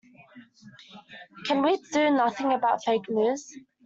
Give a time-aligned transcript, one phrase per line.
[1.45, 3.53] Can we do nothing about fake news?